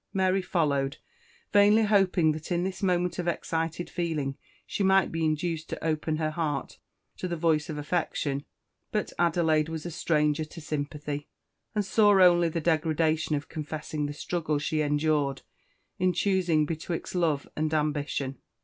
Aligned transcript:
Mary 0.13 0.41
followed, 0.41 0.97
vainly 1.53 1.83
hoping 1.83 2.31
that 2.31 2.51
in 2.51 2.63
this 2.63 2.81
moment 2.81 3.19
of 3.19 3.27
excited 3.27 3.87
feeling 3.87 4.35
she 4.65 4.81
might 4.81 5.11
be 5.11 5.23
induced 5.23 5.69
to 5.69 5.83
open 5.85 6.15
her 6.15 6.31
heart 6.31 6.79
to 7.15 7.27
the 7.27 7.37
voice 7.37 7.69
of 7.69 7.77
affection; 7.77 8.43
but 8.91 9.13
Adelaide 9.19 9.69
was 9.69 9.85
a 9.85 9.91
stranger 9.91 10.43
to 10.43 10.59
sympathy, 10.59 11.27
and 11.75 11.85
saw 11.85 12.19
only 12.19 12.49
the 12.49 12.59
degradation 12.59 13.35
of 13.35 13.47
confessing 13.47 14.07
the 14.07 14.13
struggle 14.13 14.57
she 14.57 14.81
endured 14.81 15.43
in 15.99 16.13
choosing 16.13 16.65
betwixt 16.65 17.13
love 17.13 17.47
and 17.55 17.71
ambition. 17.71 18.39